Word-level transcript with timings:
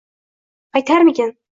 Qaytarmikin? 0.71 1.37